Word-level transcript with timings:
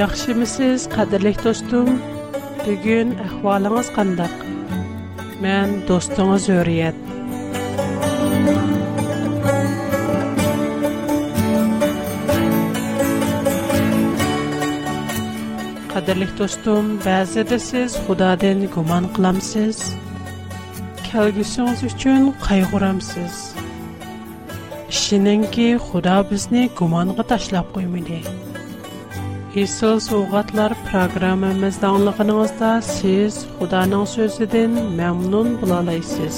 Яхши 0.00 0.32
ми 0.34 0.46
сіз, 0.48 0.86
қадирлих 0.94 1.42
тостум? 1.44 1.98
Бігін 2.64 3.10
ахвалыңыз 3.26 3.88
қандық. 3.96 4.36
Мен 5.44 5.74
тостуңыз 5.88 6.46
өріят. 6.54 6.96
Қадирлих 15.92 16.32
тостум, 16.40 16.94
бәзі 17.04 17.44
де 17.52 17.60
сіз 17.68 17.98
Құдадың 18.08 18.64
гуман 18.78 19.04
кыламсыз. 19.18 19.78
сіз. 19.78 19.78
Кэлгісуңыз 21.12 21.84
кайгырамсыз. 21.84 22.32
қай 22.46 22.60
ғурам 22.72 23.00
сіз. 23.04 23.34
Шинан 25.02 25.44
ки 25.52 25.68
Құда 25.88 26.16
бізні 26.32 26.70
гуманғы 26.80 27.24
ташлап 27.34 27.76
үйміне. 27.76 28.24
Исыл 29.58 29.96
суғатлар 30.00 30.72
программамызда 30.88 31.88
аңлығыныңызда 31.90 32.68
сіз 32.88 33.38
Құданың 33.60 34.04
сөзіден 34.06 34.76
мәмнун 35.00 35.56
бұлалайсыз. 35.62 36.36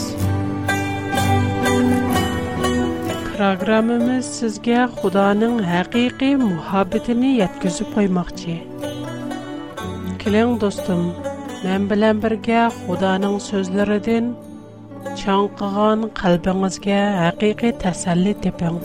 Программамыз 3.37 4.30
сізге 4.38 4.79
Құданың 5.02 5.59
хақиқи 5.66 6.30
мұхаббетіні 6.41 7.35
еткізіп 7.51 7.93
қоймақчы. 7.98 8.57
Келің 10.24 10.57
достым, 10.65 11.10
мән 11.66 11.90
білән 11.93 12.24
бірге 12.24 12.65
Құданың 12.87 13.37
сөзлеріден 13.51 14.33
чаңқыған 15.21 16.09
қалбіңізге 16.23 17.02
хақиқи 17.21 17.77
тәсәлі 17.85 18.33
тепің. 18.49 18.80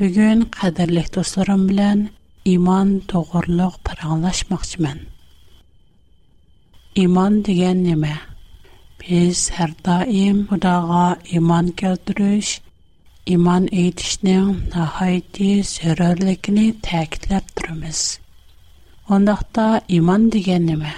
Бүгін 0.00 0.42
қадірлік 0.56 1.08
достарым 1.14 1.64
білән 1.70 2.02
иман 2.50 2.92
тоғырлық 3.12 3.74
паранлашмақшымен. 3.88 5.00
Иман 7.02 7.34
деген 7.48 7.82
неме? 7.86 8.12
Біз 9.02 9.42
әр 9.64 9.74
даим 9.88 10.38
иман 11.40 11.68
келдіріш, 11.82 12.54
иман 13.36 13.66
етішінің 13.82 14.56
нағайты 14.72 15.50
сөрерлікіні 15.74 16.64
тәкітләп 16.88 17.50
тұрымыз. 17.60 18.00
Ондақта 19.18 19.68
иман 20.00 20.30
деген 20.36 20.64
неме? 20.72 20.94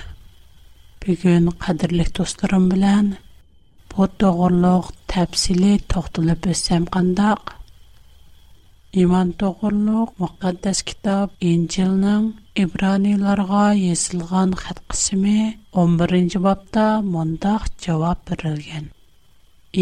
Бүгін 1.02 1.50
қадірлік 1.66 2.14
достарым 2.20 2.70
білән, 2.76 3.16
бұл 3.96 4.14
тоғырлық 4.22 4.94
тәпсілі 5.16 5.74
тоқтылып 5.90 6.46
өсем 6.54 6.86
қандақ, 6.94 7.56
iymon 9.00 9.28
to'g'riliq 9.40 10.10
muqaddas 10.22 10.78
kitob 10.88 11.28
injilning 11.50 12.24
ibraniylarga 12.64 13.60
yesilgan 13.84 14.50
xat 14.62 14.78
qismi 14.94 15.36
11 15.82 16.34
bobda 16.46 16.84
mundaq 17.14 17.62
javob 17.86 18.18
berilgan 18.32 18.86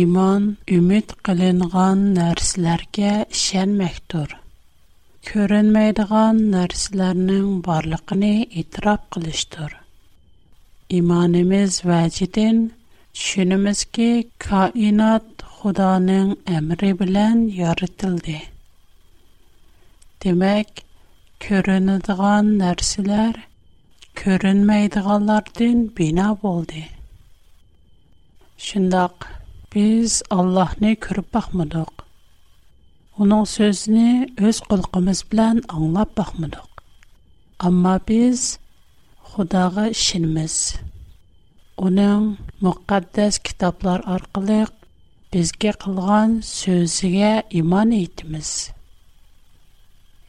iymon 0.03 0.42
umid 0.77 1.08
qilingan 1.28 1.98
narsalarga 2.19 3.14
ishonmakdir 3.41 4.28
ko'rinmaydigan 5.33 6.36
narsalarning 6.55 7.48
borligini 7.66 8.33
e'tirof 8.62 9.03
qilishdir 9.16 9.72
imonimiz 11.00 11.72
vajidan 11.91 12.59
tushunimizki 12.69 14.10
koinot 14.48 15.27
xudoning 15.59 16.28
amri 16.60 16.92
bilan 17.04 17.37
yoritildi 17.62 18.38
Демәк, 20.25 20.81
көрінідіған 21.42 22.48
нәрсілер 22.62 23.36
көрінмейдіғалардың 24.22 25.78
бина 26.00 26.26
болды. 26.42 26.82
Шындақ, 28.64 29.25
біз 29.76 30.19
Аллахны 30.36 30.91
көріп 31.06 31.30
бақмадық. 31.38 32.04
Оның 33.26 33.47
сөзіні 33.48 34.26
өз 34.50 34.60
құлқымыз 34.75 35.22
білән 35.32 35.62
аңлап 35.78 36.12
бақмадық. 36.20 36.82
Амма 37.70 37.94
біз 38.10 38.44
Құдағы 39.32 39.86
ішініміз. 39.94 40.59
Оның 41.88 42.26
мұқаддәс 42.69 43.41
кітаплар 43.48 44.04
арқылық 44.19 44.75
бізге 45.32 45.72
қылған 45.86 46.36
сөзіге 46.53 47.32
иман 47.64 47.97
етіміз. 48.03 48.53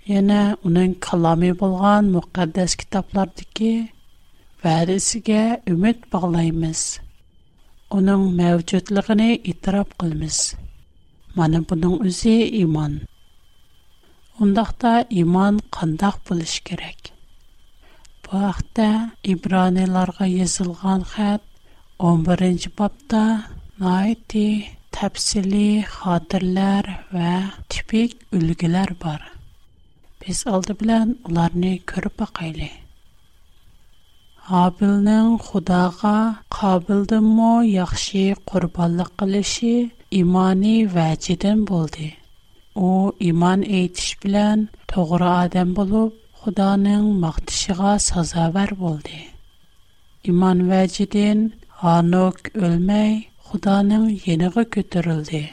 Яна 0.09 0.37
уның 0.67 0.93
каламе 1.05 1.49
булган 1.57 2.07
мукъаддас 2.13 2.73
китапларда 2.75 3.43
ки 3.57 3.89
варисигә 4.63 5.41
үмет 5.73 6.07
баглаемиз. 6.15 6.79
Уның 7.97 8.21
мавҗуудлыгын 8.39 9.19
итроп 9.51 9.91
кылбыз. 10.03 10.39
Менә 11.37 11.61
буның 11.71 11.93
үзе 12.09 12.33
иман. 12.63 12.95
Ундакта 14.45 14.95
иман 15.25 15.59
кандак 15.79 16.17
булыш 16.31 16.55
керәк. 16.71 17.11
Вахтта 18.31 18.89
Ибраниларга 19.23 20.25
язылган 20.31 21.03
хат 21.13 21.43
11-нче 21.99 22.71
бабта 22.81 23.23
тайти 23.77 24.47
тәфсиле 24.97 25.65
хатырлар 25.93 26.89
ва 27.13 27.35
типек 27.69 28.17
үлгиләр 28.31 28.95
бар. 29.05 29.21
Biz 30.27 30.47
aldı 30.47 30.79
bilen 30.79 31.15
onlarını 31.29 31.79
körüp 31.85 32.19
bakaylı. 32.19 32.67
Abilnin 34.49 35.37
xudaga 35.43 36.15
qabildimmo 36.59 37.53
yaxşı 37.79 38.35
qurbanlıq 38.49 39.09
qilishi 39.19 39.75
imani 40.11 40.75
vacidin 40.95 41.67
boldi. 41.67 42.13
O 42.75 43.11
iman 43.19 43.61
eytish 43.61 44.23
bilen 44.23 44.69
toğra 44.87 45.29
adam 45.39 45.75
bolup, 45.75 46.13
xudanın 46.41 47.05
maqtishiga 47.23 47.99
sazavar 47.99 48.69
boldi. 48.79 49.17
Iman 50.23 50.69
vacidin 50.71 51.53
anok 51.81 52.39
ölmey, 52.55 53.27
xudanın 53.45 54.19
yeniga 54.25 54.69
kötürüldi. 54.69 55.49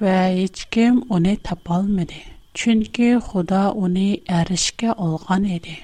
Ve 0.00 0.42
hiç 0.42 0.64
kim 0.64 1.02
onu 1.10 1.36
tapalmadı. 1.42 2.35
Чөнки 2.56 3.08
Худа 3.20 3.66
уни 3.76 4.22
әрешкә 4.34 4.92
алган 5.06 5.42
иде. 5.56 5.74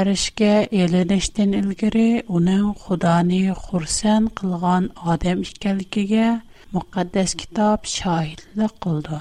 Әрешкә 0.00 0.50
еленештен 0.80 1.56
илгәре 1.60 2.04
уның 2.38 2.68
Худаны 2.84 3.40
хурсан 3.64 4.28
кылган 4.40 4.86
адам 5.14 5.42
икәнлегегә 5.48 6.28
мөхәддәс 6.76 7.34
китап 7.42 7.90
шаһидлы 7.94 8.68
кылды. 8.86 9.18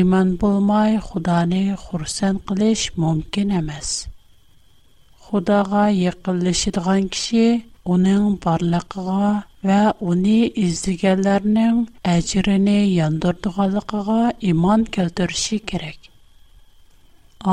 Иман 0.00 0.32
булмай 0.44 0.96
Худаны 1.08 1.60
хурсан 1.84 2.38
кылыш 2.48 2.86
мөмкин 3.04 3.52
эмес. 3.60 3.90
Худага 5.26 5.84
якынлашыдган 6.06 7.12
кеше 7.12 7.44
оның 7.90 8.26
барлықыға 8.42 9.28
ва 9.68 9.78
уни 10.08 10.34
үздігелерінің 10.64 11.78
әжіріне 12.14 12.74
яндырдығалықыға 12.88 14.18
иман 14.52 14.84
көлдірші 14.96 15.58
керек. 15.72 15.98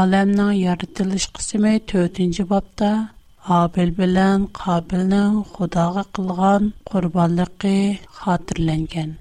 Аламның 0.02 0.52
ярытылыш 0.60 1.26
қысымы 1.40 1.72
төтінші 1.94 2.46
бапта, 2.52 2.92
Абіл 3.58 3.90
білін 4.02 4.46
қабілінің 4.62 5.40
құдағы 5.56 6.04
қылған 6.18 6.70
құрбалықы 6.92 7.74
қатырленген. 8.20 9.16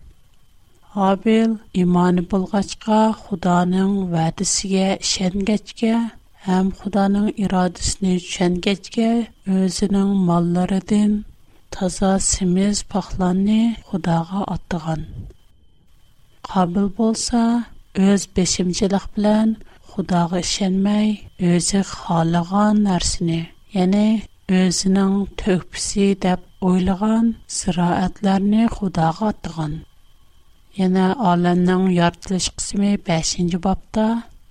Абіл 1.09 1.56
иманы 1.85 2.27
бұлғачқа 2.35 3.00
құданың 3.29 3.94
вәдісіге 4.17 4.87
шәнгәчке 5.15 5.93
ham 6.46 6.69
xudoning 6.81 7.25
irodasini 7.44 8.11
tushangachga 8.25 9.06
o'zining 9.62 10.11
mollaridan 10.29 11.11
toza 11.76 12.11
semiz 12.32 12.76
paxlanni 12.93 13.56
xudoga 13.88 14.40
otgan 14.55 15.00
qobil 16.50 16.87
bo'lsa 17.00 17.40
o'z 18.11 18.23
beshimchilik 18.38 19.06
bilan 19.17 19.49
xudoga 19.94 20.38
ishonmay 20.46 21.08
o'zi 21.50 21.81
xohlagan 21.96 22.75
narsani 22.88 23.41
ya'ni 23.79 24.06
o'zining 24.61 25.14
to'pisi 25.43 26.06
deb 26.26 26.41
o'ylagan 26.70 27.25
ziroatlarni 27.58 28.62
xudoga 28.79 29.25
otgan 29.34 29.73
yana 30.82 31.06
olamning 31.32 31.84
yoritilish 31.99 32.50
qismi 32.61 32.93
5 33.12 33.58
bobda 33.69 34.08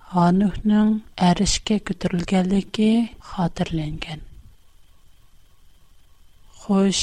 Ханухның 0.08 0.90
әрішке 1.28 1.74
көтірілгәлігі 1.88 2.86
қатырленген. 3.30 4.22
Хош, 6.62 7.00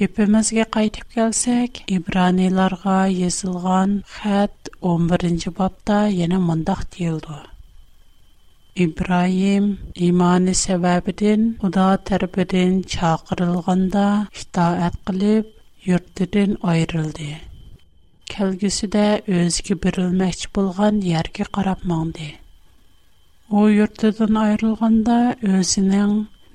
кепімізге 0.00 0.66
қайтып 0.76 1.14
келсек, 1.14 1.80
Ибраниларға 1.98 2.98
езілған 3.30 3.94
хәт 4.18 4.70
11 4.90 5.48
бапта 5.62 6.02
ені 6.26 6.42
мұндақ 6.50 6.84
дейілді. 6.98 7.38
Ибраим 8.86 9.72
иманы 10.10 10.58
сәбәбіден 10.66 11.48
ұда 11.70 11.88
тәрбіден 12.10 12.82
чақырылғанда 12.96 14.06
хита 14.36 14.68
әтқіліп, 14.90 15.52
юрттыдын 15.88 16.58
айрылды. 16.74 17.32
kelgusida 18.32 19.04
o'ziga 19.40 19.76
berilmoqchi 19.84 20.48
bo'lgan 20.58 20.98
yerga 21.10 21.46
qarab 21.56 21.84
mondi 21.92 22.26
u 23.58 23.62
yurtidan 23.76 24.38
ayrilganda 24.44 25.18
o'zining 25.58 26.14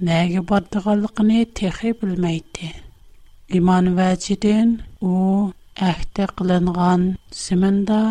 nega 0.10 0.42
bordiganligini 0.52 1.40
texi 1.62 1.94
bilmaydi 2.04 2.72
imon 3.62 3.92
vajidin 4.02 4.72
u 5.14 5.18
ahdi 5.92 6.26
qilingan 6.42 7.06
ziminda 7.44 8.02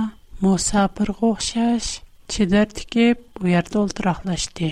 musafirga 0.46 1.32
o'xshash 1.32 1.90
chidir 2.34 2.70
tikib 2.80 3.26
bu 3.40 3.52
yerda 3.54 3.82
o'ltiroqlashdi 3.84 4.70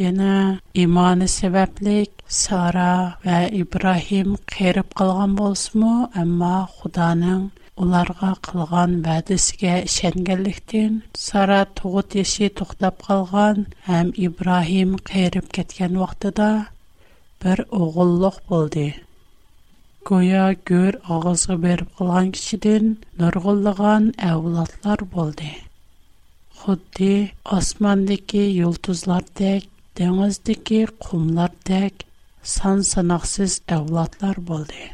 Яна 0.00 0.56
иманы 0.72 1.26
сәбәплек 1.28 2.12
Сара 2.32 2.92
ва 3.24 3.42
Ибраһим 3.52 4.30
кырып 4.52 4.94
калган 4.96 5.34
булсымы, 5.36 6.08
әмма 6.20 6.64
Худаның 6.76 7.42
уларга 7.76 8.30
кылган 8.46 8.94
вәдәсегә 9.04 9.74
ишенгәнлектән 9.84 10.96
Сара 11.12 11.58
тугыт 11.80 12.16
яши 12.20 12.48
туктап 12.62 13.04
калган 13.06 13.66
һәм 13.88 14.14
Ибрахим 14.16 14.94
кырып 15.10 15.50
кеткән 15.58 15.98
вакытта 16.00 16.48
бер 17.44 17.66
огыллык 17.70 18.38
булды. 18.48 18.86
Гоя 20.08 20.46
гөр 20.72 21.02
агызга 21.08 21.58
берип 21.66 21.90
калган 21.98 22.30
кичедән 22.32 22.94
нургыллыгын 23.20 24.10
әвлатлар 24.32 25.04
булды. 25.04 25.50
Худди 26.62 27.34
асмандагы 27.44 28.46
йолдызлардак 28.54 29.68
Дәңгез 29.98 30.36
тәкә 30.48 30.76
кумлар 31.06 31.50
тәк 31.70 32.04
сан 32.50 32.78
санаксүз 32.90 33.56
әвләтләр 33.74 34.38
булды. 34.50 34.84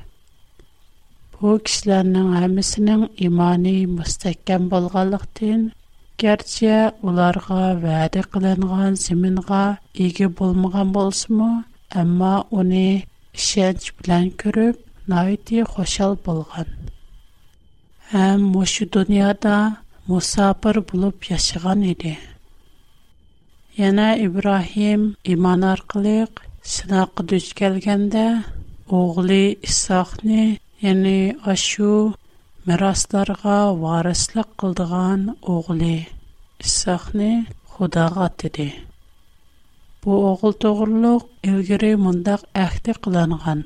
Бу 1.35 1.53
кишләрнең 1.69 2.33
һәммесенің 2.39 3.05
иманәи 3.29 3.85
мостәкем 3.93 4.65
булганлыгын 4.73 5.61
керчә 6.23 6.79
уларга 7.11 7.61
вадә 7.85 8.25
кылынган 8.33 8.97
сәменгә 9.05 9.63
иге 10.09 10.27
булмаган 10.41 10.91
булысымы, 10.99 11.51
әмма 12.05 12.33
үне 12.63 12.85
шәйх 13.47 13.87
белән 14.01 14.29
күреп 14.43 14.81
нәтиҗә 15.15 15.69
хошел 15.77 16.17
булган. 16.27 16.75
Һәм 18.11 18.51
бу 18.57 18.65
шу 18.75 18.91
дөньяда 18.99 19.55
мусапәр 20.11 20.83
булып 20.91 21.23
Яна 23.79 24.09
Ибрахим 24.27 25.01
иман 25.33 25.61
аркылы 25.73 26.27
сынак 26.75 27.15
дүч 27.31 27.53
келгәндә 27.55 28.43
оглы 29.01 29.55
Исахны, 29.69 30.59
яни 30.83 31.39
Ашу 31.47 32.17
мирасларга 32.67 33.71
варислык 33.79 34.49
кылдыган 34.59 35.37
оглы 35.47 36.09
Исахны 36.59 37.47
Худага 37.71 38.27
тиде. 38.37 38.67
Бу 40.03 40.11
огыл 40.33 40.59
тогырлык 40.65 41.31
элгере 41.47 41.95
мондак 42.03 42.43
әхте 42.65 42.99
кылынган. 42.99 43.63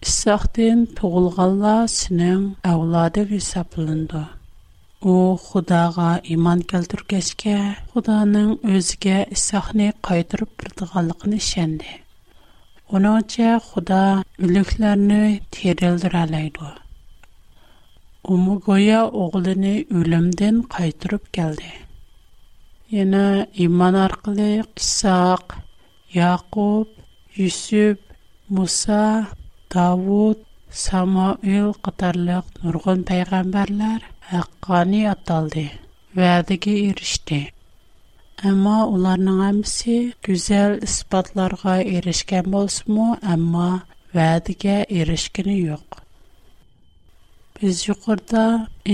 Исахтын 0.00 0.86
тугылганла 0.96 1.76
синең 1.98 2.54
авлады 2.64 3.28
хисаплынды. 3.34 4.24
О, 5.04 5.36
Худага 5.36 6.22
иман 6.32 6.62
келтүргәчкә, 6.72 7.52
Худаның 7.92 8.54
өзге 8.78 9.26
исәхне 9.34 9.90
қайтырып 10.02 10.48
бердигәнлыгын 10.62 11.34
ишенде. 11.36 12.00
Оноча 12.88 13.58
Худа 13.60 14.22
үлекләрне 14.40 15.42
терелдер 15.50 16.16
алайды. 16.16 16.70
Умугоя 18.24 19.02
оглыны 19.04 19.84
үлемден 19.90 20.62
кайтырып 20.62 21.28
келді. 21.28 21.68
Яна 22.90 23.46
иман 23.52 23.96
арқылы 24.00 24.64
Исаак, 24.76 25.58
Яқуб, 26.14 26.88
Юсуп, 27.36 28.00
Муса, 28.48 29.28
Давуд, 29.68 30.38
Самуил 30.72 31.74
катарлык 31.74 32.46
нургын 32.62 33.04
пайгамбарлар– 33.04 34.02
haqqoniy 34.32 35.04
ataldi, 35.08 35.62
va'daga 36.20 36.72
erishdi. 36.92 37.36
Әмма 38.50 38.78
уларның 38.94 39.36
әмсі 39.48 39.94
гүзәл 40.28 40.74
испатларға 40.86 41.76
ерішкен 41.98 42.50
болсымы, 42.54 43.06
әмма 43.34 43.68
вәдіге 44.16 44.74
ерішкені 45.02 45.54
йоқ. 45.70 46.00
Biz 47.60 47.84
юқырда 47.88 48.42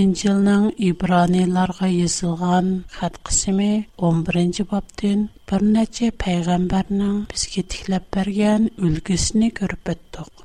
Инжилның 0.03 0.69
İbranilарға 0.91 1.89
езілған 1.95 2.69
xat 2.99 3.19
qismi 3.29 3.71
11-ci 4.11 4.67
баптен 4.75 5.25
бір 5.51 5.67
нәче 5.73 6.13
пәйғамбарның 6.25 7.19
бізге 7.33 7.65
тікләп 7.75 8.07
берген 8.17 8.71
үлгісіні 8.85 9.51
көріп 9.61 9.95
өттіқ. 9.97 10.42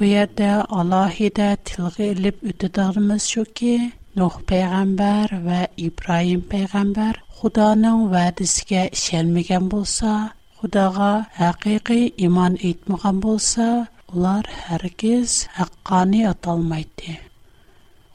Bu 0.00 0.06
yerda 0.08 0.52
alohida 0.78 1.48
tilga 1.70 2.04
ilib 2.12 2.36
o'tadiganimiz 2.50 3.22
shuki, 3.32 3.72
Nuh 4.20 4.34
payg'ambar 4.50 5.26
va 5.48 5.58
Ibrohim 5.88 6.40
payg'ambar 6.52 7.18
Xudoning 7.40 7.98
va'dasiga 8.14 8.82
ishonmagan 8.96 9.66
bo'lsa, 9.74 10.12
Xudoga 10.60 11.10
haqiqiy 11.40 12.00
iymon 12.28 12.56
etmagan 12.70 13.20
bo'lsa, 13.26 13.66
ular 14.16 14.44
hargiz 14.62 15.30
haqqoniy 15.58 16.24
atalmaydi. 16.32 17.12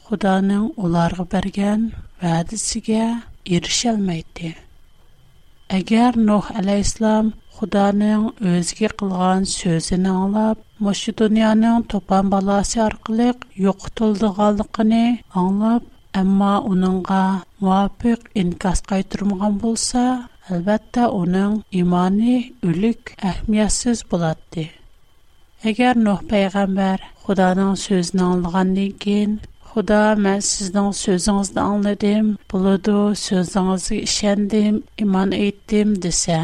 Xudoning 0.08 0.66
ularga 0.88 1.26
bergan 1.36 1.86
va'dasiga 2.26 3.04
erisholmaydi. 3.60 4.56
Agar 5.80 6.12
Nuh 6.32 6.46
alayhisalom 6.64 7.34
Xudoning 7.62 8.30
o'ziga 8.56 8.90
qilgan 9.02 9.42
so'zini 9.60 10.10
anglab, 10.24 10.58
Мошы 10.84 11.12
дөньяның 11.20 11.76
топан 11.92 12.28
баласы 12.32 12.80
аркылы 12.86 13.26
юктылдыганлыгыны 13.66 15.04
аңлап, 15.42 15.86
әмма 16.22 16.50
уныңга 16.72 17.20
муафик 17.68 18.26
инкас 18.42 18.82
кайтырмаган 18.90 19.56
булса, 19.62 20.02
әлбәттә 20.58 21.06
уның 21.20 21.56
иманы 21.84 22.36
үлек 22.72 23.14
әһмиятсез 23.30 24.04
булатты. 24.12 24.66
Әгәр 25.72 25.96
Нух 26.10 26.26
пәйгамбер 26.34 27.08
Худаның 27.24 27.72
сүзен 27.86 28.26
аңлагандан 28.28 28.92
кин, 29.06 29.40
Худа, 29.72 30.04
мен 30.28 30.44
сіздің 30.48 30.92
сөзіңізді 31.04 31.64
аңладым, 31.70 32.34
бұлыду 32.52 32.98
сөзіңізге 33.24 34.04
ішендім, 34.10 34.84
иман 35.06 35.32
еттім 35.40 35.96
десе. 36.08 36.44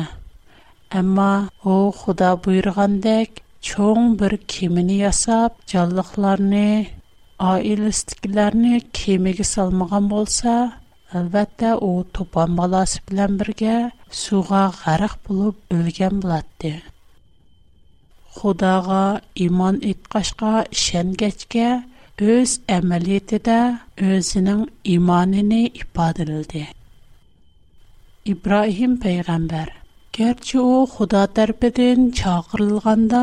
Әмма 1.02 1.32
о 1.74 1.78
Худа 1.92 2.34
бұйырғандек, 2.48 3.40
чоң 3.70 4.16
бір 4.20 4.34
кемені 4.52 4.96
ясап, 5.04 5.58
жаллықларыны, 5.70 6.90
айылыстықларыны 7.38 8.80
кемеге 8.98 9.46
салмаған 9.46 10.08
болса, 10.12 10.56
әлбәтті 11.16 11.74
о 11.78 11.92
топан 12.18 12.56
баласы 12.58 13.04
білен 13.08 13.38
бірге 13.42 13.76
суға 14.22 14.64
ғарық 14.82 15.16
болып 15.30 15.78
өлген 15.78 16.24
болатты. 16.26 16.74
Худаға 18.38 19.22
иман 19.36 19.80
итқашқа 19.94 20.66
шәнгәчке 20.74 21.70
өз 22.22 22.58
әмәлеті 22.72 23.40
де 23.46 23.60
өзінің 24.08 24.66
иманыны 24.98 25.62
ипадырылды. 25.68 26.64
Ибраһим 28.30 28.98
пәйғәмбәр, 29.02 29.72
керчі 30.16 30.60
о 30.62 30.86
Худа 30.86 31.24
тәрпедің 31.34 32.12
чағырылғанда, 32.20 33.22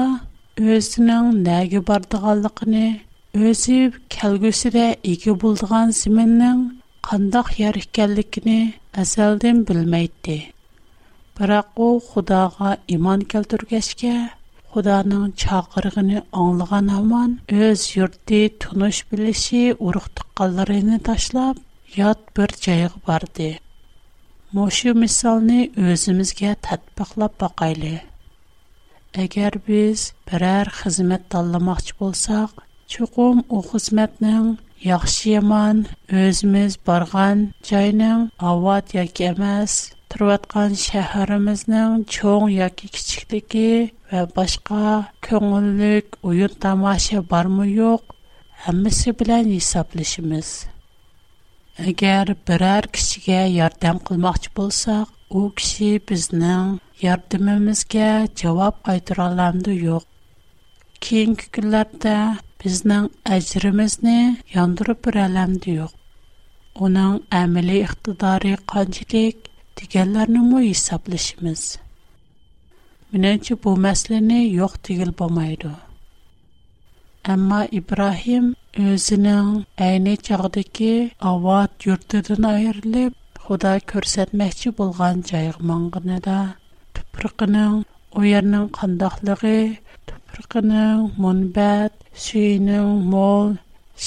өзінің 0.58 1.26
нәгі 1.46 1.80
бардығалықыны, 1.88 2.86
өзі 3.48 3.76
кәлгісіде 4.14 4.86
егі 5.06 5.34
болдыған 5.42 5.92
зіміннің 5.98 6.64
қандақ 7.08 7.50
ер 7.62 7.78
әзәлден 8.98 9.62
білмейді. 9.68 10.38
Бірақ 11.38 11.68
о 11.78 11.88
Құдаға 12.06 12.76
иман 12.90 13.22
келтіргешке, 13.30 14.14
Құданың 14.74 15.30
чақырғыны 15.40 16.24
аңлыған 16.34 16.88
аман, 16.92 17.38
өз 17.54 17.86
юртты 17.94 18.42
тұныш 18.62 19.04
біліші 19.10 19.62
ұрықтыққаларыны 19.78 20.98
ташлап, 21.06 21.62
ят 21.96 22.18
бір 22.36 22.52
жайық 22.60 22.98
барды. 23.06 23.52
Мошу 24.52 24.94
мисалны 24.98 25.70
өзімізге 25.76 26.56
тәтпіқлап 26.66 27.38
boqayli 27.42 27.96
Әгәр 29.16 29.54
без 29.66 30.00
берәр 30.30 30.68
хезмәт 30.82 31.22
таллымакчы 31.34 31.94
булсак, 31.98 32.50
чукум 32.94 33.38
у 33.48 33.62
хезмәтнең 33.70 34.50
яхшы 34.88 35.30
яман 35.30 35.78
өзмиз 36.22 36.76
барган 36.90 37.46
җайның 37.70 38.26
авад 38.50 38.92
яки 38.96 39.30
эмас, 39.30 39.78
торыткан 40.12 40.76
шәһәребезнең 40.82 42.04
чоң 42.16 42.52
яки 42.56 42.90
кичиктеге 42.92 43.64
ва 44.12 44.26
башка 44.36 44.84
көңеллек 45.28 46.18
уен 46.22 46.52
тамаша 46.66 47.22
бармы 47.32 47.64
юк, 47.70 48.02
һәммәсе 48.66 49.16
белән 49.22 49.48
исәплешмиз. 49.56 50.52
Әгәр 51.88 52.36
берәр 52.48 52.90
кешегә 52.92 53.42
ярдәм 53.56 54.02
кылмакчы 54.08 54.52
булсак, 54.54 55.08
у 55.30 55.48
кеше 55.56 55.96
безнең 56.08 56.78
yordamimizga 57.06 58.06
javob 58.40 58.78
qaytarolamdi 58.86 59.74
yo'q 59.86 60.06
keyingi 61.06 61.44
kunlarda 61.56 62.14
bizning 62.62 63.04
ajrimizni 63.36 64.14
yondirib 64.54 65.00
beralamdi 65.08 65.76
yo'q 65.76 66.80
uning 66.88 67.14
amaliy 67.42 67.84
iqtidori 67.90 68.52
qanchalik 68.74 69.46
deganlarnimi 69.82 70.64
hisoblashimiz 70.66 71.62
menimcha 73.12 73.60
bu 73.66 73.76
masalani 73.86 74.40
yo'q 74.58 74.74
degil 74.90 75.14
bo'lmaydi 75.22 75.72
ammo 77.36 77.62
ibrohim 77.80 78.50
o'zining 78.90 79.54
ayni 79.88 80.16
chog'dagi 80.30 80.92
avod 81.32 81.70
yurtidan 81.90 82.50
ayrilib 82.54 83.12
xudo 83.46 83.76
ko'rsatmoqchi 83.94 84.74
bo'lgan 84.82 85.26
joyga 85.32 86.36
tupraqının 87.18 87.84
u 88.18 88.22
yerning 88.24 88.68
qandoqligi, 88.78 89.58
tupraqının 90.06 90.98
munbat, 91.22 91.92
suyuning 92.26 92.90
mo'l, 93.12 93.48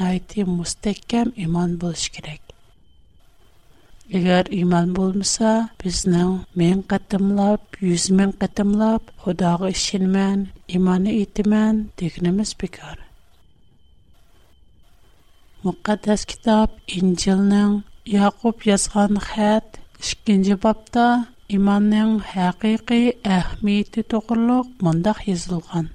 найти 0.01 0.45
мустеккем 0.45 1.33
иман 1.45 1.77
болыш 1.77 2.11
керек. 2.15 2.41
Егер 4.09 4.47
иман 4.51 4.93
болмаса, 4.93 5.69
бізнің 5.81 6.41
мен 6.57 6.83
қатымлап, 6.91 7.63
юз 7.81 8.09
мен 8.11 8.33
қатымлап, 8.33 9.13
худағы 9.25 9.71
ішін 9.73 10.09
мен, 10.13 10.47
иманы 10.69 11.15
итімен 11.23 11.85
дегініміз 11.99 12.55
бекар. 12.61 12.99
Мұқаддас 15.65 16.27
китап 16.27 16.75
Инжилнің 16.89 17.83
Якуб 18.05 18.67
язған 18.67 19.21
хәт 19.31 19.79
2-нче 20.03 20.59
бапта 20.59 21.07
иманның 21.49 22.19
хақиқи 22.35 23.01
әһмиеті 23.23 24.05
тоғырлық 24.13 24.75
мұндақ 24.83 25.23
езілған. 25.31 25.89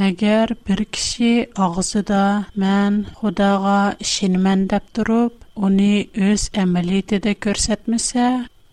Әгәр 0.00 0.50
перкши 0.66 1.32
агысында 1.64 2.20
мен 2.62 2.94
Худага 3.18 3.74
ишимен 4.04 4.62
дип 4.70 4.86
турып, 4.98 5.34
уни 5.66 6.08
үз 6.28 6.46
әмелиетедә 6.62 7.34
кертмәсә, 7.46 8.28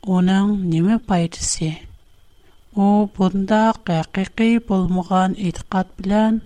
onun 0.07 0.53
ниме 0.71 0.97
пайдасы? 1.07 1.71
У 2.75 2.87
бунда 3.17 3.73
хакыкый 3.87 4.59
булмыйган 4.59 5.33
иттиқат 5.35 5.91
белән, 5.99 6.39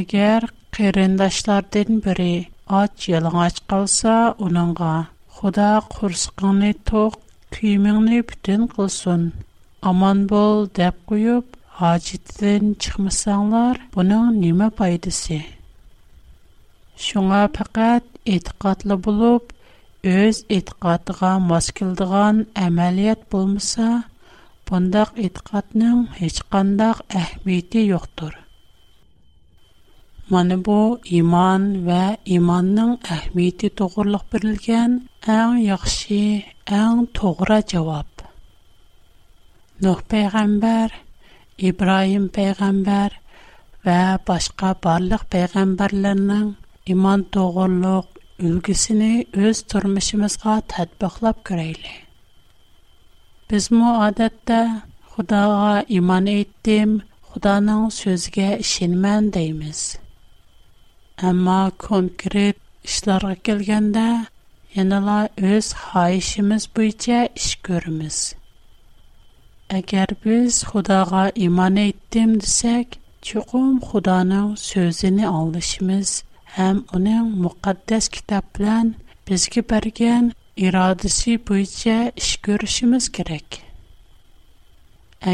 әгәр 0.00 0.48
кырandaşлардан 0.72 2.00
бере 2.06 2.48
ач 2.80 3.10
ялың 3.12 3.36
ач 3.44 3.60
клса, 3.68 4.16
уныңга 4.38 4.94
Худа 5.36 5.70
курсыкны 5.92 6.72
тук, 6.88 7.20
кимиңне 7.58 8.22
бүтән 8.30 8.66
кылсын, 8.72 9.32
аман 9.92 10.26
бул 10.30 10.66
деп 10.80 10.96
куып 11.06 11.58
Ачиддин 11.80 12.74
чықмысанлар 12.82 13.78
бұның 13.94 14.26
нима 14.40 14.66
байдыси? 14.78 15.38
Шуңа 17.04 17.38
пақат 17.54 18.04
иткатлы 18.32 18.98
болу 19.06 19.30
б, 19.44 19.54
өз 20.24 20.42
иткатға 20.56 21.30
мазкилдыған 21.44 22.42
амалият 22.64 23.22
болмаса, 23.34 23.88
бұндақ 24.68 25.16
иткатның 25.28 26.04
хичкандақ 26.18 27.00
ахмиди 27.22 27.86
йоқтур. 27.88 28.34
Маны 30.30 30.58
бу, 30.68 30.76
иман 31.22 31.66
ва 31.86 32.02
иманның 32.36 32.92
ахмиди 33.16 33.70
тоғырлық 33.80 34.26
бірілген 34.34 35.00
аң 35.38 35.56
яхши, 35.64 36.22
аң 36.82 37.06
тоғыра 37.20 37.62
жаваб. 37.74 38.06
Нұх 39.82 40.04
байғамбар, 40.12 40.92
ibrohim 41.60 42.24
payg'ambar 42.34 43.10
va 43.84 43.96
boshqa 44.28 44.70
barliq 44.84 45.22
payg'ambarlarning 45.34 46.46
iymon 46.92 47.20
to'g'riliq 47.36 48.06
ulgusini 48.50 49.10
o'z 49.48 49.60
turmushimizga 49.72 50.54
tadbiqlab 50.74 51.36
ko'raylik 51.50 51.98
bizmu 53.50 53.90
odatda 54.06 54.60
xudoga 55.16 55.74
iymon 55.98 56.26
etdim 56.40 56.90
xudoning 57.32 57.84
so'ziga 58.00 58.48
ishonman 58.66 59.30
deymiz 59.38 59.80
ammo 61.32 61.60
konkret 61.88 62.56
ishlarga 62.90 63.34
kelganda 63.50 64.06
yanala 64.78 65.18
o'z 65.52 65.66
xohishimiz 65.84 66.62
bo'yicha 66.80 67.18
ish 67.42 67.52
ko'ramiz 67.70 68.16
Әгәр 69.72 70.10
без 70.22 70.56
Худага 70.70 71.20
иман 71.42 71.78
әйттем 71.82 72.32
дисәк, 72.42 72.96
чукум 73.28 73.68
Худаның 73.90 74.48
сөзенә 74.62 75.28
алышмыз 75.38 76.10
һәм 76.56 76.80
аның 76.98 77.30
мөхәддәс 77.44 78.08
китап 78.16 78.50
белән 78.58 78.90
безгә 79.30 79.62
бергән 79.70 80.26
ирадәсе 80.66 81.38
буенча 81.50 81.96
эш 82.24 82.28
күрешмиз 82.48 83.06
кирәк. 83.18 83.60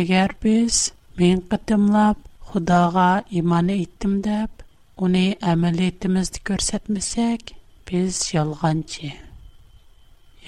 Әгәр 0.01 0.37
без 0.47 0.81
мен 1.23 1.43
кытымлап 1.55 2.23
Худага 2.53 3.09
иман 3.43 3.75
әйттем 3.77 4.15
дип, 4.29 4.55
аны 5.09 5.25
әмәлиятымызда 5.55 6.45
күрсәтмәсәк, 6.51 7.57
без 7.91 8.23
ялганчы. 8.39 9.13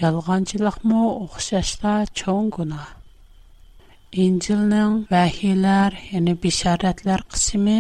Ялганчылыкмы 0.07 1.03
оқшашта 1.27 1.99
чоң 2.23 2.55
гына. 2.61 2.85
İncilnәң 4.13 4.95
wәхиләр, 5.09 5.95
яны 6.13 6.33
бишарәтләр 6.45 7.21
кысымы 7.35 7.75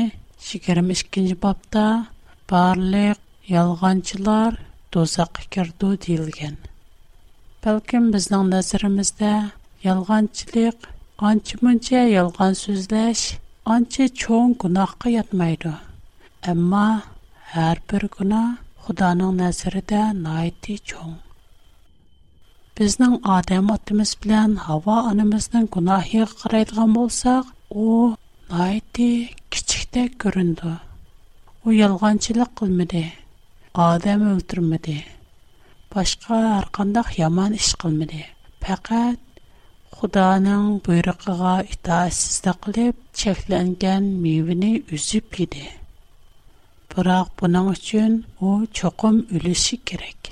22нче 0.48 1.34
бабында 1.44 1.86
барлык 2.52 3.18
ялғанчылар 3.54 4.58
доза 4.96 5.24
фикерду 5.38 5.90
диилгән. 6.04 6.54
Пәлкин 7.66 8.06
безнең 8.14 8.46
нәсрибездә 8.52 9.32
ялғанчылык, 9.88 10.86
анчы-мунча 11.32 12.04
ялган 12.12 12.54
сүзләш, 12.62 13.24
анча 13.76 14.06
чөң 14.22 14.54
гынап 14.62 14.92
кайтмыйду. 15.06 15.72
Әмма 16.54 16.84
һәр 17.56 17.82
бер 17.90 18.06
гына 18.18 18.44
Худаның 18.86 19.34
нәзеридә 19.42 20.04
найты 20.22 20.78
чөң. 20.92 21.12
bizning 22.80 23.14
odam 23.36 23.66
otimiz 23.76 24.10
bilan 24.24 24.52
havo 24.66 24.94
onamizning 25.10 25.66
gunohiga 25.74 26.26
qaraydigan 26.42 26.94
bo'lsak 26.98 27.44
u 27.86 27.88
noiti 28.52 29.08
kichikdek 29.56 30.10
ko'rindi 30.24 30.70
u 31.66 31.68
yolg'onchilik 31.80 32.50
qilmadi 32.60 33.02
odam 33.88 34.20
o'ltirmadi 34.32 34.96
boshqa 35.94 36.32
har 36.52 36.66
qanday 36.78 37.08
yomon 37.22 37.52
ish 37.60 37.74
qilmadi 37.84 38.22
faqat 38.64 39.20
xudoning 39.98 40.66
buyrug'iga 40.88 41.52
itoatsizlik 41.76 42.58
qilib 42.68 42.94
cheklangan 43.24 44.04
mevani 44.24 44.72
uzib 45.00 45.26
yedi 45.42 45.64
biroq 46.94 47.28
buning 47.42 47.66
uchun 47.76 48.12
u 48.46 48.50
cho'qim 48.80 49.16
o'lishi 49.36 49.78
kerak 49.90 50.22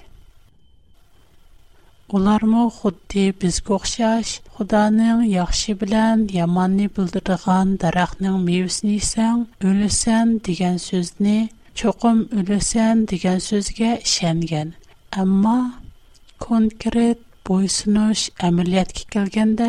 Олармы 2.17 2.63
худди 2.73 3.25
бизг 3.41 3.69
оқшаш, 3.77 4.29
худаның 4.57 5.19
яхши 5.31 5.75
билан 5.81 6.23
яманни 6.35 6.87
билдирган 6.99 7.75
дарахның 7.83 8.39
мевсни 8.47 8.95
исан, 9.01 9.43
өлесен 9.71 10.33
диген 10.47 10.79
сөзни, 10.85 11.35
чокым 11.77 12.25
өлесен 12.43 13.05
диген 13.13 13.45
сөзге 13.49 13.91
шенген. 14.15 14.73
Амма 15.11 15.75
конкрет 16.39 17.21
бойсунуш 17.45 18.25
амилиятки 18.41 19.05
келгенде, 19.13 19.69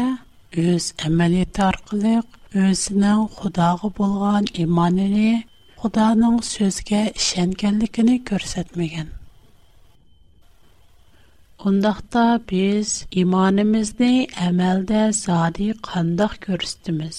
өз 0.55 0.93
амилиат 1.05 1.60
арқылык, 1.67 2.25
өзінің 2.55 3.27
худағы 3.36 3.91
болған 4.00 4.48
иманини, 4.63 5.43
худаның 5.84 6.39
сөзге 6.55 7.08
шенгенликини 7.19 8.22
көрсетмеген. 8.31 9.18
Ondaqda 11.60 12.22
biz 12.50 12.92
imanimizni 13.16 14.28
əməldə 14.48 15.00
zadi 15.18 15.66
qandaq 15.88 16.38
görüstümüz. 16.46 17.18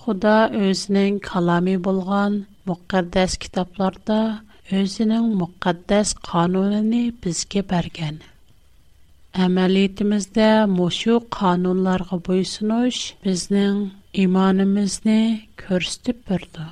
Xuda 0.00 0.32
özünün 0.62 1.20
kalami 1.28 1.76
bulğan 1.84 2.38
müqəddəs 2.70 3.36
kitablarda 3.44 4.16
özünün 4.80 5.28
müqəddəs 5.42 6.16
qanunini 6.30 7.02
bizge 7.26 7.62
bərgən. 7.74 8.18
Əməliyyətimizdə 9.46 10.48
muşu 10.74 11.20
qanunlarga 11.38 12.18
boysunuş 12.30 12.98
bizning 13.28 13.78
imanimizni 14.24 15.20
körstüb 15.66 16.26
birdi. 16.32 16.66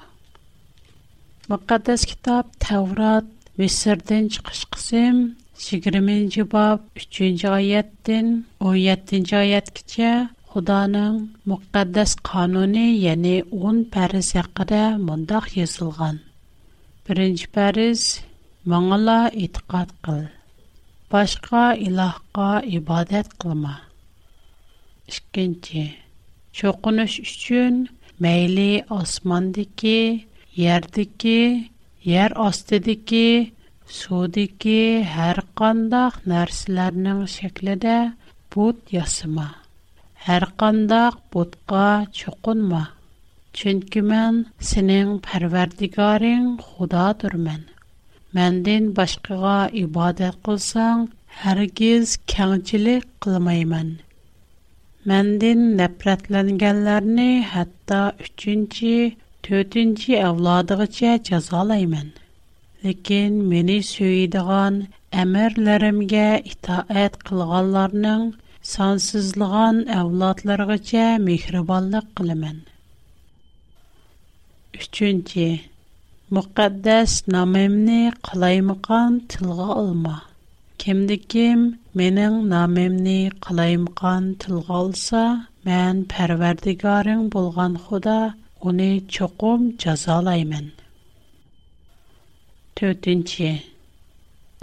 Müqəddəs 1.54 2.08
kitab 2.14 2.50
Tevrat, 2.66 3.30
Misirdən 3.62 4.28
çıxış 4.38 4.64
qısım 4.74 5.16
Сигиримин 5.64 6.22
цибаб 6.32 6.80
3-нч 7.12 7.42
айяттин 7.58 8.26
17-нч 8.60 9.32
айят 9.42 9.66
кице 9.76 10.08
Худанын 10.50 11.14
мукаддас 11.50 12.10
кануни 12.30 12.86
10-н 13.04 13.76
пэріз 13.94 14.28
яқыра 14.42 14.86
мандах 15.08 15.44
1-нч 15.54 17.42
пэріз 17.54 18.00
маңала 18.70 19.20
ітқат 19.44 19.90
қыл. 20.04 20.22
Башка 21.12 21.64
илахка 21.86 22.48
ібадет 22.74 23.28
қылма. 23.40 23.76
2-нч. 25.06 25.66
Чо 26.56 26.72
кунуш 26.82 27.12
үшчын 27.22 27.86
мэйли 28.18 28.82
асмандыки, 28.98 30.26
ярдыки, 30.58 31.70
яр 32.02 32.30
Судики 33.92 34.74
һәр 35.14 35.38
кандак 35.60 36.14
нәрсәләрнең 36.32 37.18
шәкледә 37.32 37.96
бут 38.54 38.78
ясыма. 38.94 39.44
Һәр 40.28 40.46
кандак 40.62 41.18
бутка 41.34 41.82
чукынма. 42.20 42.78
Чөнки 43.60 44.00
мен 44.12 44.38
синең 44.68 45.10
Пәрвәрдигарың 45.26 46.46
Худадырмын. 46.68 47.60
Мәндән 48.40 48.88
башкага 49.00 49.58
ибадат 49.82 50.40
кылсаң, 50.48 51.04
һәргиз 51.42 52.16
кәңчилек 52.34 53.04
кылмаймын. 53.26 53.92
Мәндән 55.12 55.68
нәфрәтләнгәннәрне 55.82 57.28
хәтта 57.52 58.00
3нче, 58.24 58.96
4нче 59.52 60.24
авладыгыча 60.32 61.18
җәзалаймын. 61.30 62.14
Ләкин 62.82 63.34
мине 63.50 63.74
сөйдегән 63.88 64.78
әмерләремгә 65.24 66.22
итаәт 66.52 67.18
кылганларның 67.28 68.24
сансызлыгын 68.70 69.78
әвлатларыгыча 69.98 71.04
мехрибанлык 71.28 72.08
кылымын. 72.20 72.56
3-нче. 74.86 75.46
Мөхәддәс 76.38 77.14
намемне 77.36 78.00
кылаймыкан 78.32 79.20
алма. 79.46 80.18
Кемди 80.84 81.18
кем 81.36 81.64
менин 82.02 82.40
намемни 82.56 83.18
кылаймкан 83.46 84.28
тылга 84.46 84.74
алса, 84.82 85.24
мен 85.70 86.04
парвардигарың 86.16 87.26
булган 87.38 87.78
Худа 87.86 88.20
уни 88.60 88.92
чоқум 89.18 89.74
жазалаймын. 89.86 90.72
تۆتىنچى 92.82 93.48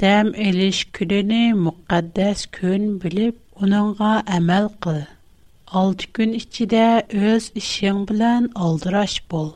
دەم 0.01 0.29
ئېلىش 0.45 0.79
كۈنىنى 0.97 1.38
مۇقەددەس 1.67 2.41
كۈن 2.58 2.88
بىلىپ 3.03 3.62
ئۇنىڭغا 3.63 4.10
ئەمەل 4.38 4.67
قىل 4.86 4.97
ئالتە 5.03 6.10
كۈن 6.17 6.34
ئىچىدە 6.39 6.82
ئۆز 7.21 7.47
ئىشىڭ 7.62 8.01
بىلەن 8.12 8.49
ئالدىراش 8.65 9.15
بول 9.36 9.47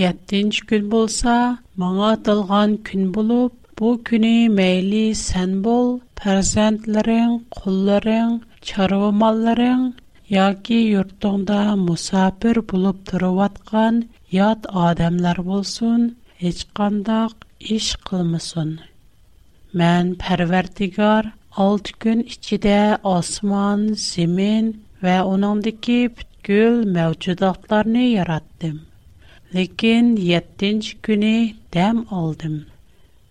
يەتتىنچى 0.00 0.64
كۈن 0.74 0.88
بولسا 0.96 1.36
ماڭا 1.84 2.08
ئاتالغان 2.16 2.74
كۈن 2.90 3.06
بولۇپ 3.20 3.70
بۇ 3.82 3.92
كۈنى 4.12 4.34
مەيلى 4.58 5.04
سەن 5.24 5.54
بول 5.70 5.94
پەرزەنتلىرىڭ 6.22 7.38
قۇللىرىڭ 7.58 8.34
چارۋا 8.72 9.12
ماللىرىڭ 9.24 9.86
ياكى 10.38 10.80
يۇرتۇڭدا 10.84 11.62
مۇساپىر 11.88 12.64
بولۇپ 12.74 13.16
ят 13.26 14.06
يات 14.40 14.72
ئادەملەر 14.82 15.44
بولسۇن 15.50 16.16
iş 17.60 17.94
qılmasın. 18.06 18.78
Mən 19.78 20.10
Pərverdigar 20.20 21.28
6 21.62 21.92
gün 22.04 22.20
içində 22.24 22.74
osman, 23.12 23.82
zemin 24.02 24.68
və 25.02 25.14
onundakı 25.30 25.96
bütkül 26.18 26.78
mövcudatlarını 26.96 27.98
yaratdım. 28.04 28.78
Lakin 29.54 30.12
7-ci 30.28 30.92
günü 31.02 31.32
dəm 31.78 32.04
aldım. 32.20 32.62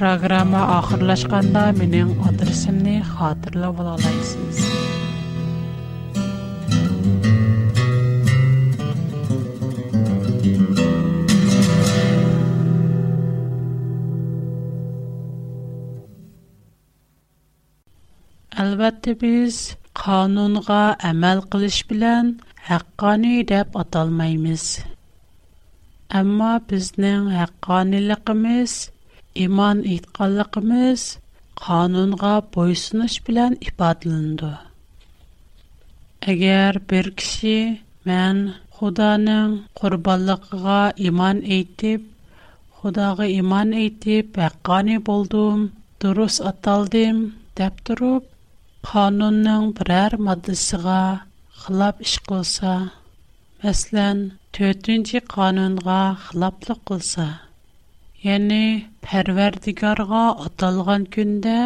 پروگرام 0.00 0.52
Әлбәтте 18.66 19.12
без 19.20 19.56
канунга 20.00 20.76
әмәл 21.08 21.40
кылыш 21.52 21.76
белән 21.90 22.28
хаккани 22.68 23.32
дип 23.50 23.74
аталмайбыз. 23.82 24.62
Әмма 26.20 26.50
безнең 26.72 27.26
хакканиллыгыбыз, 27.36 28.74
иман 29.44 29.82
иткәнлыгыбыз 29.96 31.04
канунга 31.62 32.32
буйсыныч 32.56 33.16
белән 33.28 33.56
ифадаланды. 33.70 34.50
Әгәр 36.34 36.80
бер 36.92 37.10
кеше 37.22 37.54
мен 38.10 38.42
Худаның 38.78 39.52
курбанлыгыга 39.80 40.80
иман 41.10 41.42
әйтеп, 41.58 42.00
Худага 42.80 43.28
иман 43.36 43.70
әйтеп, 43.82 44.40
хаккани 44.46 44.96
булдым, 45.10 45.62
дөрес 46.02 46.40
аталдым, 46.52 47.20
дип 47.60 47.78
торып, 47.88 48.24
Қанунның 48.86 49.38
نم 49.44 49.62
برر 49.76 50.12
مدرسه 50.26 50.98
خلاف 51.60 51.94
اشکوسا 52.06 52.74
مثل 53.64 53.96
تئوتنچی 54.58 55.18
قانون 55.34 55.74
غا 55.86 56.02
خلاف 56.24 56.54
لقوسا 56.68 57.26
یعنی 58.26 58.64
پروردگار 59.06 59.98
غا 60.12 60.24
اطلاعان 60.44 61.02
کنده 61.14 61.58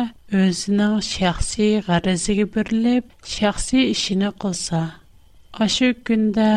از 0.42 0.60
نه 0.78 0.88
شخصی 1.14 1.68
غرزی 1.88 2.44
بر 2.54 2.68
لب 2.84 3.04
شخصی 3.36 3.78
اشنه 3.92 4.28
قوسا 4.42 4.82
آشک 5.64 5.96
کنده 6.06 6.50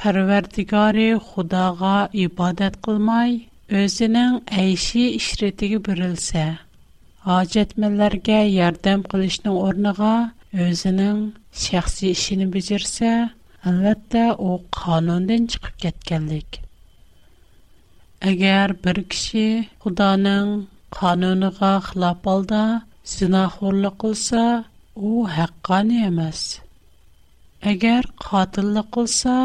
پروردگاری 0.00 1.08
خدا 1.28 1.64
غا 1.80 1.98
ایبادت 2.18 2.74
hojatmanlarga 7.28 8.38
yordam 8.58 9.00
qilishni 9.12 9.50
o'rniga 9.64 10.12
o'zining 10.66 11.18
shaxsiy 11.62 12.10
ishini 12.18 12.46
bajarsa 12.54 13.10
albatta 13.70 14.22
u 14.46 14.48
qonundan 14.78 15.42
chiqib 15.54 15.74
ketganlik 15.84 16.50
agar 18.32 18.66
bir 18.86 18.96
kishi 19.14 19.44
xudoning 19.84 20.48
qonuniga 21.00 21.72
xilof 21.88 22.30
olda 22.36 22.62
zinaxo'rlik 23.16 23.96
qilsa 24.06 24.42
u 25.10 25.12
haqqoni 25.36 26.00
emas 26.10 26.40
agar 27.74 28.02
qotillik 28.28 28.88
qilsa 28.96 29.36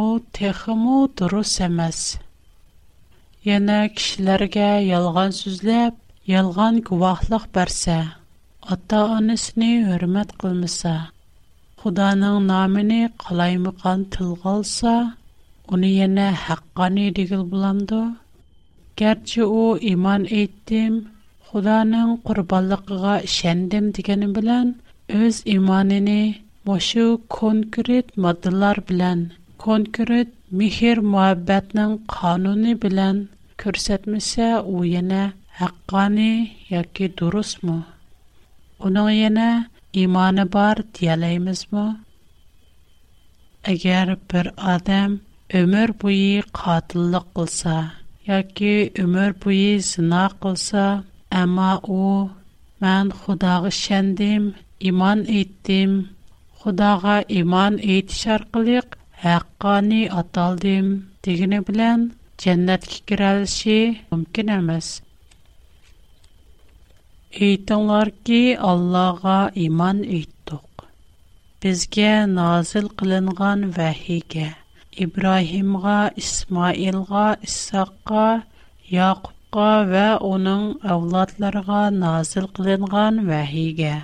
u 0.00 0.02
texmu 0.40 0.98
durust 1.20 1.58
emas 1.70 1.98
yana 3.50 3.78
kishilarga 3.96 4.70
yolg'on 4.92 5.30
so'zlab 5.44 5.92
Yalğan 6.30 6.76
guwahlıq 6.86 7.46
bärsä, 7.54 7.94
ata-anasını 8.74 9.70
hörmət 9.88 10.34
qılmasa, 10.42 10.92
Xudanın 11.82 12.46
nomini 12.50 12.98
qalaymı 13.22 13.72
qan 13.80 14.04
tilğalsa, 14.16 14.92
uni 15.72 15.90
yana 16.00 16.26
haqqani 16.44 17.08
deyil 17.16 17.42
biləndə, 17.54 17.98
kärçə 19.02 19.42
u 19.48 19.64
iman 19.92 20.28
etdim, 20.42 20.94
Xudanın 21.48 22.14
qurbanlığığa 22.30 23.16
işəndim 23.32 23.90
diğenini 23.98 24.30
bilən, 24.38 24.70
öz 25.20 25.36
imanını 25.56 26.20
boş 26.70 26.88
konkrət 27.40 28.14
maddalar 28.28 28.80
bilən, 28.92 29.26
konkrət 29.66 30.30
mihr-muhabbətnin 30.62 31.98
qanunu 32.16 32.78
bilən 32.86 33.24
göstərmisə, 33.66 34.52
u 34.74 34.86
Haqqani 35.60 36.30
yaki 36.74 37.06
durusmu? 37.18 37.78
Unıñna 38.84 39.50
iman 40.02 40.36
bar 40.54 40.76
diyeläymizmu? 40.94 41.86
Äger 43.72 44.08
bir 44.30 44.46
adam 44.74 45.10
ömür 45.54 45.88
boyi 46.02 46.42
qatillık 46.58 47.26
qılsa, 47.34 47.76
yaki 48.30 48.74
ömür 49.02 49.30
boyi 49.44 49.82
sinaq 49.90 50.32
qılsa, 50.42 50.84
emma 51.42 51.70
u 52.00 52.30
män 52.80 53.06
Xudağa 53.20 53.70
şändim, 53.82 54.44
iman 54.90 55.20
ettim, 55.40 55.92
Xudağa 56.60 57.16
iman 57.40 57.74
etişärqliq, 57.78 58.88
haqqani 59.26 60.02
ataldım 60.20 60.86
diğine 61.24 61.60
bilän 61.68 62.00
jennätki 62.42 62.98
kiräwşi 63.08 63.78
mümkin 64.10 64.48
emas. 64.60 64.88
Әйтіңлар 67.34 68.08
ки, 68.28 68.38
Аллаға 68.70 69.34
иман 69.66 70.00
үйттіқ. 70.16 70.82
Бізге 71.64 72.08
назыл 72.32 72.88
қылынған 73.02 73.62
вәхиге, 73.76 74.48
Ибраһимға, 75.04 75.94
Исмаилға, 76.22 77.22
Исаққа, 77.48 78.26
Яқубқа 78.96 79.70
вә 79.94 80.04
оның 80.32 80.66
әуладларға 80.96 81.80
назыл 82.02 82.50
қылынған 82.60 83.22
вәхиге, 83.30 83.94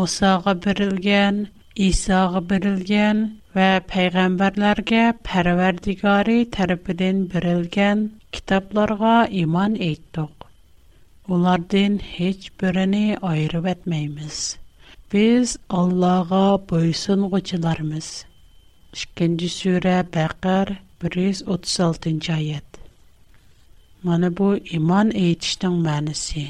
Мусаға 0.00 0.54
бірілген, 0.68 1.40
Исаға 1.88 2.44
бірілген, 2.52 3.24
вә 3.56 3.70
пәйғамбарларға 3.94 5.06
пәрвәрдігари 5.30 6.38
тәріпіден 6.58 7.24
бірілген 7.36 8.08
кітапларға 8.38 9.20
иман 9.46 9.80
үйттіқ. 9.90 10.45
Onlardan 11.28 11.98
heç 12.18 12.50
birini 12.62 13.18
ayırıb 13.22 13.64
etməyimiz. 13.66 14.56
Biz 15.14 15.56
Allah'a 15.78 16.50
boysunğucularımız. 16.72 18.24
2-ci 18.98 19.48
surə 19.60 19.94
Bəqər 20.16 20.70
136-cı 21.06 22.32
ayət. 22.36 22.70
Mana 24.10 24.30
bu 24.42 24.52
iman 24.78 25.10
etişdən 25.22 25.80
mənası. 25.88 26.44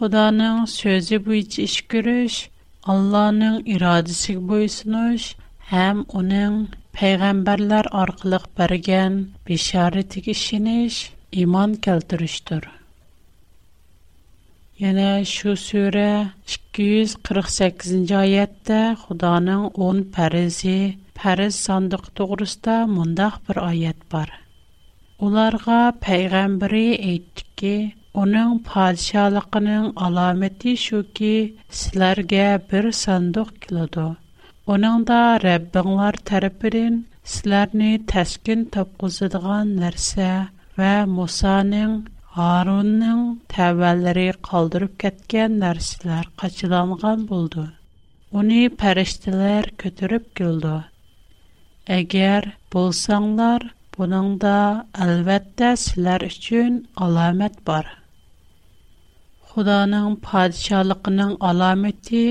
Xudanın 0.00 0.64
sözü 0.74 1.20
bu 1.28 1.34
iş 1.68 1.78
görüş, 1.94 2.40
Allah'ın 2.96 3.62
iradəsi 3.76 4.34
boysunuş, 4.48 5.30
həm 5.70 6.02
onun 6.22 6.58
peyğəmbərlər 7.00 7.86
arqılıq 8.02 8.50
bərgən 8.62 9.22
bişarətik 9.52 10.28
işiniş, 10.36 11.02
iman 11.46 11.74
keltirişdir. 11.88 12.64
Яна 14.80 15.08
шу 15.30 15.52
сура 15.60 16.12
248-нче 16.76 18.14
аятта 18.18 18.76
Худоның 19.00 19.64
10 19.78 19.98
парези, 20.14 20.76
паре 21.18 21.48
сандыгы 21.56 22.08
турында 22.20 22.76
монда 22.92 23.26
бер 23.48 23.58
аят 23.64 23.98
бар. 24.14 24.30
Уларга 25.26 25.80
пайгамбәр 26.06 26.72
әйткә 26.80 27.44
ки, 27.62 27.74
"Уның 28.22 28.56
падишалыгының 28.70 29.90
аламәте 30.06 30.74
шу 30.86 31.02
ки, 31.20 31.32
силәргә 31.80 32.48
бер 32.72 32.88
сандық 33.02 33.50
килә 33.66 33.84
дә. 33.98 34.06
Унда 34.76 35.20
Рәббәннар 35.46 36.16
тәрепин 36.32 36.98
силәрне 37.34 37.90
тәскин 38.14 38.64
тоткызыдган 38.78 39.76
нәрсә 39.84 40.30
ва 40.80 40.94
Мусаның 41.18 41.92
Harunның 42.38 43.22
тәвәлләре 43.52 44.24
калдырып 44.48 44.92
кеткән 45.04 45.54
нәрсәләр 45.62 46.28
качыланган 46.42 47.24
булды. 47.30 47.64
Уни 48.40 48.58
фәрештәләр 48.82 49.66
көтүреп 49.82 50.28
килде. 50.40 50.76
Әгәр 51.96 52.46
булсаңнар, 52.76 53.66
буның 53.96 54.28
да 54.46 54.54
әлбәттә 55.06 55.72
сезләр 55.86 56.26
өчен 56.28 56.78
аламәт 57.08 57.58
бар. 57.72 57.90
Худаның 59.50 60.14
падишалыгының 60.30 61.34
аламәте 61.52 62.22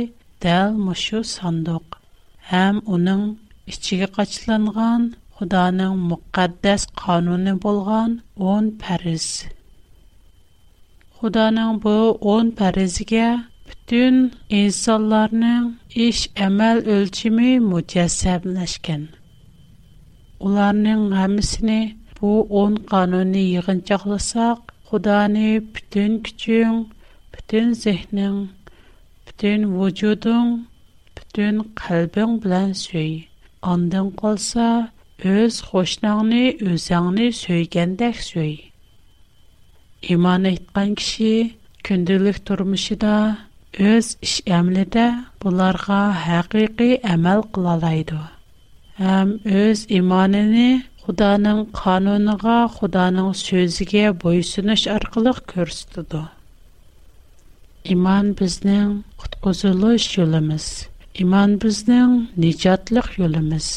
дәл 0.48 0.80
мошу 0.88 1.26
сандык 1.36 2.00
һәм 2.56 2.80
уның 3.00 3.28
içиге 3.76 4.08
качыланган 4.20 5.12
Худаның 5.42 6.00
мөхәддәс 6.14 6.92
кануны 7.04 7.58
булган 7.68 8.22
10 8.52 8.76
фәриз. 8.84 9.32
Худаның 11.20 11.72
бу 11.84 11.94
10 12.32 12.50
парызгә 12.58 13.24
бүтән 13.70 14.20
инсанларның 14.58 15.64
эш 16.06 16.20
әмәл 16.46 16.78
өлчиме 16.94 17.50
мутәсәбләшкән. 17.64 19.02
Уларның 20.48 21.02
һәммәсене 21.18 21.76
бу 22.22 22.32
10 22.62 22.78
кануны 22.94 23.42
йыгынчакласак, 23.42 24.72
Худаны 24.92 25.52
бүтән 25.76 26.16
күчең, 26.30 26.80
бүтән 27.36 27.76
зехнең, 27.84 28.40
бүтән 29.28 29.68
вujudың, 29.76 30.56
бүтән 31.20 31.62
калбың 31.84 32.40
белән 32.48 32.72
сөй. 32.86 33.12
Андан 33.76 34.10
калса, 34.24 34.72
өз 35.36 35.62
хошнаңны, 35.72 36.44
үзеңне 36.72 37.32
сөйгәндәк 37.44 38.24
сөй. 38.32 38.56
Иман 40.02 40.46
айтқан 40.48 40.96
киши 40.96 41.58
күнділік 41.84 42.38
турмыши 42.48 42.96
да, 43.00 43.40
өз 43.76 44.14
іш 44.24 44.38
әмлі 44.48 44.86
де 44.96 45.10
бұларға 45.44 45.98
хақи-хи 46.24 46.88
амал 47.04 47.44
қылалайды. 47.54 48.20
Хам 48.96 49.34
өз 49.44 49.84
иманіни 49.92 50.84
худаның 51.04 51.66
кануныға, 51.82 52.56
худаның 52.80 53.34
сөзіге 53.42 54.14
бойсуны 54.24 54.78
шарқылық 54.80 55.44
көрстуду. 55.52 56.24
Иман 57.84 58.32
біздің 58.40 59.02
қыткозылыж 59.20 60.08
юліміз. 60.22 60.70
Иман 61.20 61.60
біздің 61.60 62.22
ниджатлық 62.40 63.18
юліміз 63.20 63.74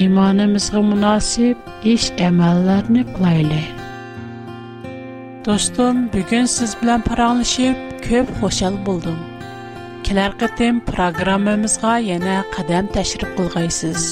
imanımızğa 0.00 0.80
münasib 0.88 1.56
iş 1.84 2.08
əməllərini 2.24 3.04
qılaylı. 3.16 3.60
Dostum, 5.46 6.06
bu 6.12 6.22
gün 6.30 6.44
siz 6.46 6.76
bilan 6.82 7.02
paranglaşib 7.02 7.98
köp 8.04 8.30
xoşal 8.40 8.76
buldum. 8.86 9.18
Kilər 10.06 10.36
qətim 10.40 10.80
proqramımızğa 10.88 11.96
yana 12.08 12.38
qadam 12.56 12.88
təşrif 12.96 13.36
qılğaysız. 13.38 14.08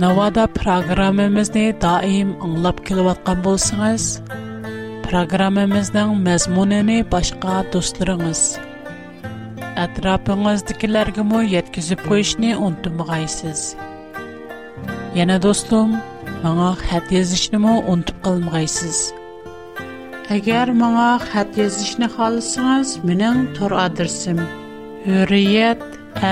Navada 0.00 0.46
proqramımızni 0.58 1.66
daim 1.80 2.30
ınglap 2.46 2.80
kilivatqan 2.86 3.44
bolsıngız, 3.44 4.04
proqramımızdan 5.06 6.10
məzmunini 6.26 6.98
başqa 7.12 7.64
dostlarınız, 7.72 8.58
atrofingizdagilargamu 9.82 11.40
yetkazib 11.54 12.00
qo'yishni 12.08 12.50
unutmag'aysiz 12.66 13.62
yana 15.18 15.36
do'stim 15.44 15.96
manga 16.42 16.68
xat 16.88 17.08
yozishnimi 17.16 17.72
unutib 17.94 18.18
qolmag'aysiz 18.26 19.00
agar 20.36 20.66
manga 20.82 21.08
xat 21.30 21.58
yozishni 21.62 22.08
xohlasangiz 22.16 22.92
mening 23.10 23.40
tor 23.58 23.72
adresim 23.86 24.44
uriyat 25.18 25.82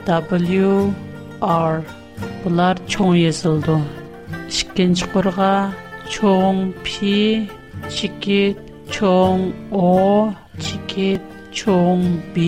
W 0.09 0.95
R 1.43 1.83
bular 2.43 2.77
cho'ng 2.89 3.13
yozildi. 3.25 3.77
Ikkinchi 4.57 5.05
qurg'a 5.13 5.53
cho'ng 6.13 6.73
P, 6.83 7.47
chikit 7.95 8.57
cho'ng 8.95 9.43
O, 9.71 10.33
chikit 10.65 11.21
cho'ng 11.59 12.01
B, 12.33 12.39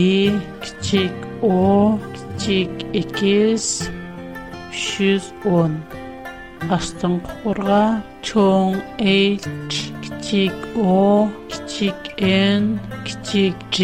kichik 0.65 1.13
O, 1.45 2.01
kichik 2.17 2.73
ikiz 3.03 3.65
310. 4.73 5.77
Astinqi 6.77 7.33
qurg'a 7.45 7.83
cho'ng 8.25 8.73
H, 9.05 9.77
kichik 10.05 10.57
O, 10.97 11.29
kichik 11.53 12.01
N, 12.25 12.81
kichik 13.07 13.57
G, 13.71 13.77